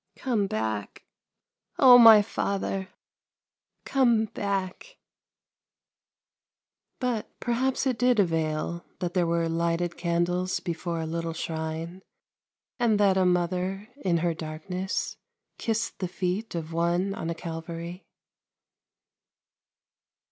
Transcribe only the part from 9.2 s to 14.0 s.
were lighted candles before a little shrine, and that a mother,